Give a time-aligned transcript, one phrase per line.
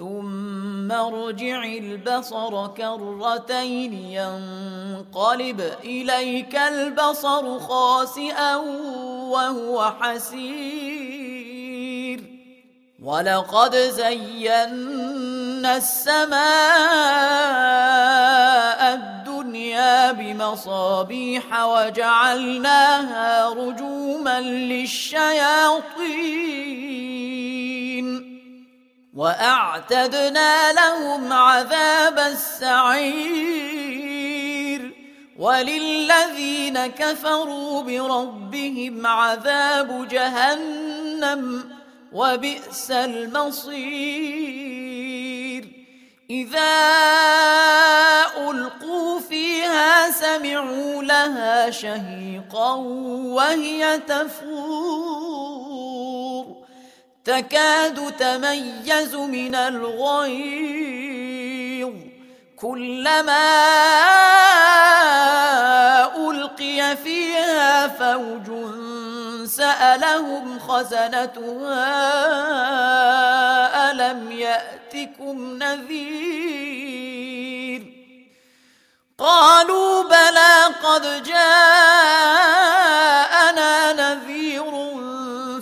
[0.00, 11.40] ثم ارجع البصر كرتين ينقلب إليك البصر خاسئا وهو حسير.
[13.02, 16.40] ولقد زينا السماء
[18.94, 25.80] الدنيا بمصابيح وجعلناها رجوما للشياطين.
[29.20, 33.60] وأعتدنا لهم عذاب السعير.
[35.38, 41.70] وللذين كفروا بربهم عذاب جهنم
[42.12, 43.80] وبئس المصير.
[46.30, 46.86] إذا
[48.36, 52.74] ألقوا فيها سمعوا لها شهيقا
[53.36, 54.89] وهي تفور.
[57.30, 61.10] تكاد تميز من الغيظ.
[62.56, 63.50] كلما
[66.16, 68.50] ألقي فيها فوج
[69.46, 71.90] سألهم خزنتها
[73.90, 76.80] ألم يأتكم نذير؟
[79.18, 82.89] قالوا بلى قد نذير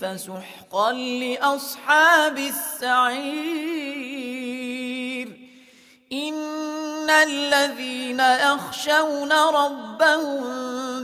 [0.00, 3.84] فسحقا لأصحاب السعير.
[6.12, 10.44] إن الذين يخشون ربهم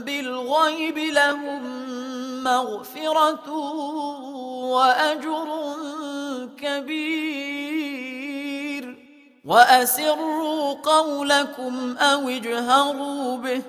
[0.01, 1.63] بالغيب لهم
[2.43, 3.51] مغفرة
[4.75, 5.75] وأجر
[6.57, 7.51] كبير.
[9.45, 13.61] وأسروا قولكم أو اجهروا به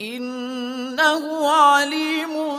[0.00, 2.58] إنه عليم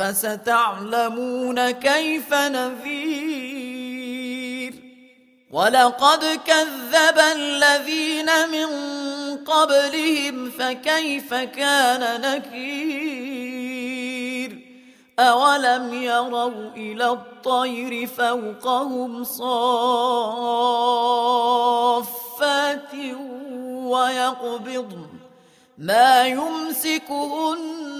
[0.00, 3.60] فستعلمون كيف نذير.
[5.50, 8.66] ولقد كذب الذين من
[9.36, 13.30] قبلهم فكيف كان نكير؟
[15.18, 19.50] أولم يروا إلى الطير فوقهم صافات
[23.92, 25.06] ويقبضن.
[25.78, 27.99] ما يمسكهن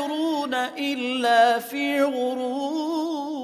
[0.00, 3.40] الكافرون إلا في غرور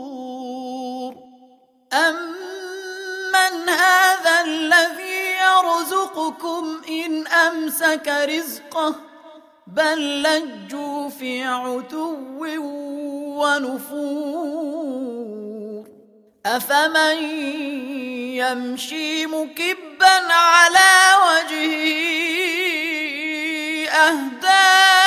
[1.93, 8.95] أمن هذا الذي يرزقكم إن أمسك رزقه
[9.67, 12.17] بل لجوا في عتو
[13.39, 14.67] ونفور
[16.47, 17.23] أفمن
[18.35, 22.17] يمشي مكبا على وجهه
[23.89, 25.06] أهداء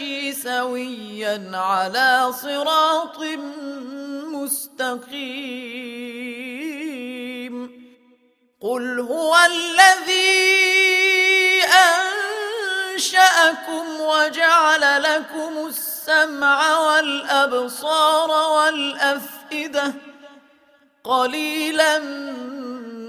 [0.00, 3.18] يمشي سويا على صراط
[4.30, 5.08] مستقيم.
[8.62, 10.58] قل هو الذي
[12.94, 19.94] أنشأكم وجعل لكم السمع والأبصار والأفئدة.
[21.04, 21.98] قليلا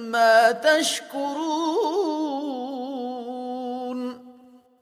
[0.09, 2.58] ما تشكرون.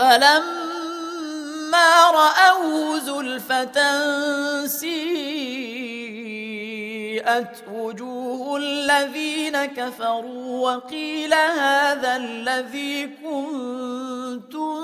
[0.00, 3.76] فلما رأوه زلفة
[4.66, 5.00] سيئت
[7.72, 14.80] وجوه الذين كفروا وقيل هذا الذي كنتم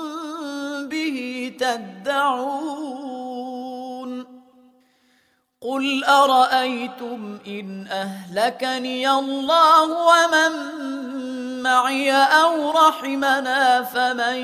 [0.87, 3.17] به تدعون
[5.61, 10.77] قل أرأيتم إن أهلكني الله ومن
[11.67, 14.35] معي أو رحمنا فمن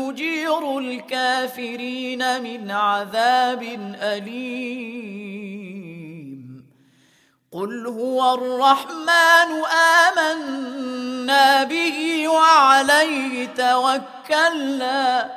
[0.00, 3.62] يجير الكافرين من عذاب
[4.02, 5.52] أليم.
[7.52, 9.64] قل هو الرحمن
[10.08, 15.30] آمنا به وعليه توكلنا.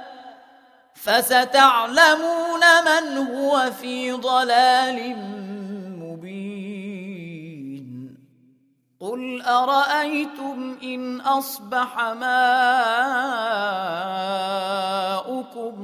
[0.95, 5.15] فستعلمون من هو في ضلال
[9.15, 12.33] قل أرأيتم إن أصبح ماؤكم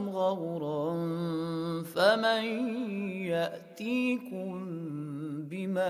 [0.10, 0.94] غورا
[1.96, 2.44] فمن
[3.32, 4.66] يأتيكم
[5.50, 5.82] بماء